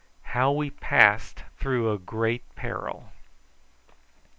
[0.33, 3.09] HOW WE PASSED THROUGH A GREAT PERIL.